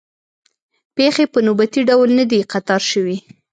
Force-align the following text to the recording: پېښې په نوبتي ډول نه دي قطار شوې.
پېښې 0.95 1.25
په 1.33 1.39
نوبتي 1.47 1.81
ډول 1.89 2.09
نه 2.19 2.25
دي 2.31 2.39
قطار 2.51 2.81
شوې. 2.91 3.17